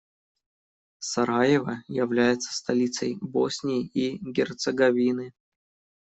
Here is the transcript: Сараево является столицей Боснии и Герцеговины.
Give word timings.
Сараево 0.97 1.83
является 1.87 2.51
столицей 2.55 3.19
Боснии 3.21 3.85
и 3.85 4.17
Герцеговины. 4.17 5.31